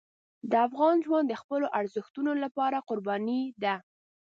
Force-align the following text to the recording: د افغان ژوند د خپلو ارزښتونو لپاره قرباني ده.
د 0.51 0.53
افغان 0.67 0.95
ژوند 1.05 1.25
د 1.29 1.33
خپلو 1.41 1.65
ارزښتونو 1.79 2.31
لپاره 2.43 2.77
قرباني 2.89 3.41
ده. 3.63 3.75